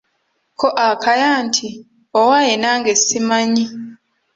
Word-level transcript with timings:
Ko 0.59 0.67
Akaya 0.87 1.31
nti:"owaye 1.47 2.53
nange 2.61 2.91
simanyi' 3.05 3.65